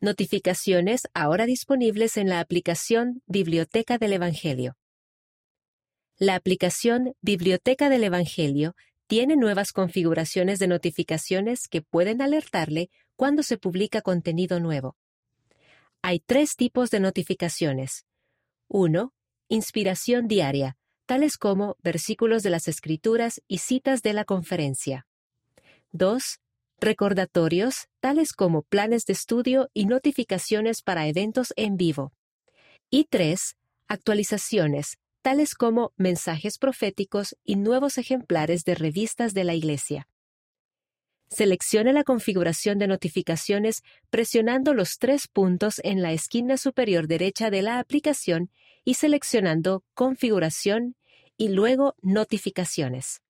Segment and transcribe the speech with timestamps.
[0.00, 4.76] Notificaciones ahora disponibles en la aplicación Biblioteca del Evangelio.
[6.18, 8.76] La aplicación Biblioteca del Evangelio
[9.08, 14.96] tiene nuevas configuraciones de notificaciones que pueden alertarle cuando se publica contenido nuevo.
[16.00, 18.06] Hay tres tipos de notificaciones.
[18.68, 19.12] 1.
[19.48, 20.76] Inspiración diaria,
[21.06, 25.08] tales como versículos de las Escrituras y citas de la conferencia.
[25.90, 26.38] 2
[26.80, 32.12] recordatorios, tales como planes de estudio y notificaciones para eventos en vivo.
[32.90, 33.56] Y tres,
[33.88, 40.08] actualizaciones, tales como mensajes proféticos y nuevos ejemplares de revistas de la Iglesia.
[41.30, 47.60] Seleccione la configuración de notificaciones presionando los tres puntos en la esquina superior derecha de
[47.60, 48.50] la aplicación
[48.84, 50.96] y seleccionando Configuración
[51.36, 53.20] y luego Notificaciones.